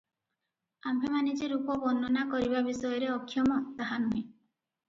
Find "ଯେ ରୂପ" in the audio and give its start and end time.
1.41-1.75